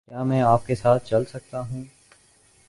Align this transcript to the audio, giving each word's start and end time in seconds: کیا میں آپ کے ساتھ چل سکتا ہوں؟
کیا 0.09 0.23
میں 0.23 0.41
آپ 0.41 0.65
کے 0.67 0.75
ساتھ 0.75 1.05
چل 1.05 1.25
سکتا 1.25 1.59
ہوں؟ 1.59 1.83